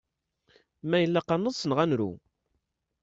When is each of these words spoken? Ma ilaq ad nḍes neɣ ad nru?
Ma 0.89 0.97
ilaq 1.03 1.27
ad 1.33 1.39
nḍes 1.39 1.61
neɣ 1.65 1.79
ad 1.83 1.87
nru? 1.89 2.11